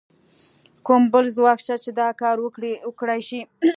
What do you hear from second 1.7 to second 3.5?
چې دا کار وکړای شي؟